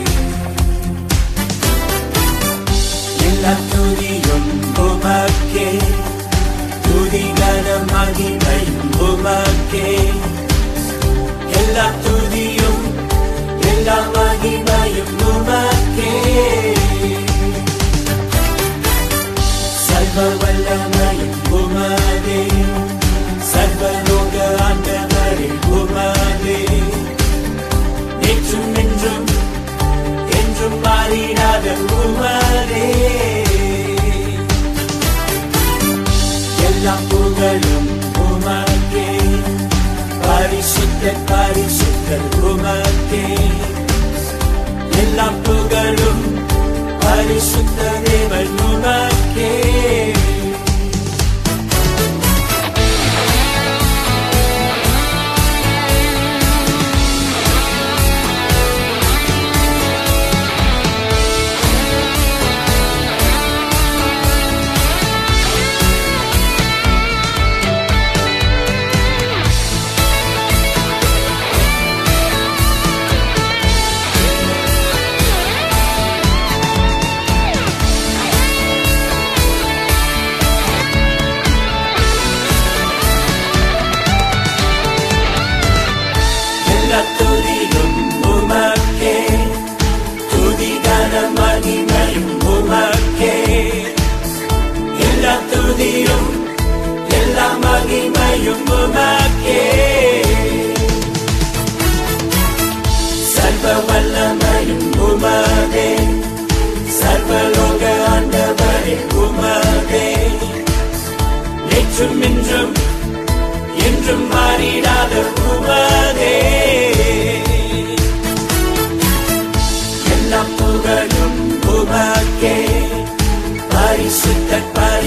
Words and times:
لمبا 4.27 5.27
کے 5.53 5.71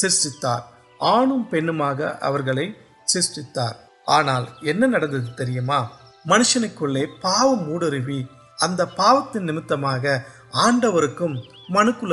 سرشت 0.00 0.47
آن 1.01 1.43
سار 1.53 2.01
آنا 4.07 4.41
منشن 6.25 6.65
کو 6.75 6.87
لوگ 6.87 7.27
موڈر 7.61 7.95
اتنا 8.61 8.85
پات 8.97 9.33
تین 9.33 9.47
نو 9.47 9.61
آڈر 10.65 11.23
من 11.69 11.93
کو 11.93 12.07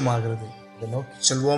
چلو 1.22 1.58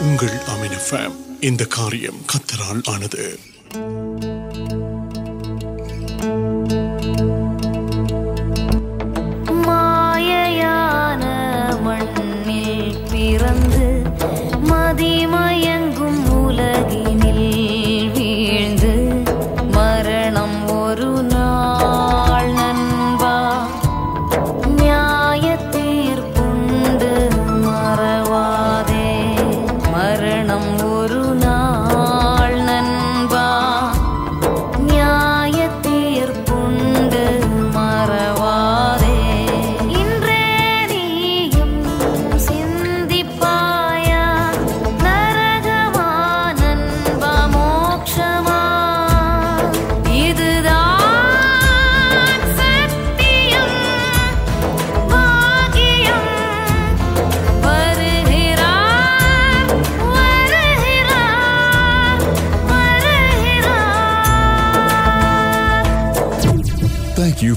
انگل 0.00 0.28
فاریم 0.74 2.12
کترال 2.28 2.82
آن 2.86 3.00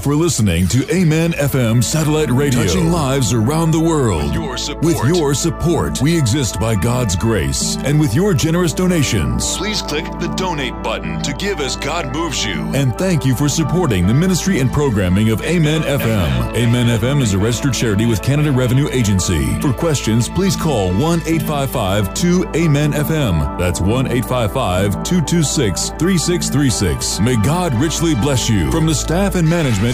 for 0.04 0.14
listening 0.14 0.68
to 0.68 0.86
Amen 0.94 1.32
FM 1.32 1.82
Satellite 1.82 2.28
Radio, 2.28 2.62
touching 2.62 2.92
lives 2.92 3.32
around 3.32 3.70
the 3.70 3.80
world. 3.80 4.22
With 4.22 4.34
your, 4.34 4.58
support, 4.58 4.84
with 4.84 5.04
your 5.06 5.32
support, 5.32 6.02
we 6.02 6.18
exist 6.18 6.60
by 6.60 6.74
God's 6.74 7.16
grace, 7.16 7.78
and 7.86 7.98
with 7.98 8.14
your 8.14 8.34
generous 8.34 8.74
donations, 8.74 9.56
please 9.56 9.80
click 9.80 10.04
the 10.20 10.28
donate 10.36 10.74
button 10.82 11.22
to 11.22 11.32
give 11.32 11.58
as 11.58 11.76
God 11.76 12.12
moves 12.12 12.44
you. 12.44 12.70
And 12.74 12.94
thank 12.98 13.24
you 13.24 13.34
for 13.34 13.48
supporting 13.48 14.06
the 14.06 14.12
ministry 14.12 14.60
and 14.60 14.70
programming 14.70 15.30
of 15.30 15.40
Amen 15.40 15.80
FM. 15.80 16.54
Amen 16.54 17.00
FM 17.00 17.22
is 17.22 17.32
a 17.32 17.38
registered 17.38 17.72
charity 17.72 18.04
with 18.04 18.20
Canada 18.20 18.52
Revenue 18.52 18.90
Agency. 18.90 19.58
For 19.62 19.72
questions, 19.72 20.28
please 20.28 20.54
call 20.54 20.92
1 20.92 21.20
855 21.20 22.12
2 22.12 22.44
Amen 22.54 22.92
FM. 22.92 23.58
That's 23.58 23.80
1 23.80 24.08
855 24.08 25.02
226 25.02 25.88
3636. 25.98 27.20
May 27.20 27.42
God 27.42 27.72
richly 27.76 28.14
bless 28.14 28.50
you. 28.50 28.70
From 28.70 28.84
the 28.84 28.94
staff 28.94 29.34
and 29.36 29.48
management, 29.48 29.93